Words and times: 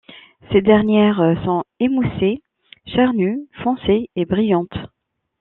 Ces 0.51 0.63
dernières 0.63 1.19
sont 1.45 1.63
émoussées, 1.79 2.41
charnues, 2.87 3.41
foncées 3.63 4.09
et 4.15 4.25
brillantes. 4.25 4.75